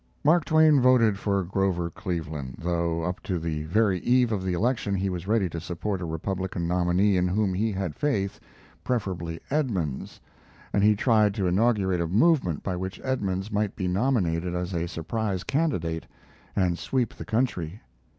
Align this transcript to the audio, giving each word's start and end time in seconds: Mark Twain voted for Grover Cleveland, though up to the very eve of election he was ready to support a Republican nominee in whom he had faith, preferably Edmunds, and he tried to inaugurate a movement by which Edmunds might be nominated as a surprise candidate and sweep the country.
Mark 0.23 0.45
Twain 0.45 0.81
voted 0.81 1.19
for 1.19 1.43
Grover 1.43 1.91
Cleveland, 1.91 2.55
though 2.57 3.03
up 3.03 3.21
to 3.21 3.37
the 3.37 3.65
very 3.65 3.99
eve 3.99 4.31
of 4.31 4.47
election 4.47 4.95
he 4.95 5.11
was 5.11 5.27
ready 5.27 5.47
to 5.49 5.61
support 5.61 6.01
a 6.01 6.05
Republican 6.05 6.67
nominee 6.67 7.17
in 7.17 7.27
whom 7.27 7.53
he 7.53 7.71
had 7.71 7.93
faith, 7.95 8.39
preferably 8.83 9.39
Edmunds, 9.51 10.19
and 10.73 10.83
he 10.83 10.95
tried 10.95 11.35
to 11.35 11.45
inaugurate 11.45 12.01
a 12.01 12.07
movement 12.07 12.63
by 12.63 12.75
which 12.75 12.99
Edmunds 13.03 13.51
might 13.51 13.75
be 13.75 13.87
nominated 13.87 14.55
as 14.55 14.73
a 14.73 14.87
surprise 14.87 15.43
candidate 15.43 16.07
and 16.55 16.79
sweep 16.79 17.13
the 17.13 17.23
country. 17.23 17.79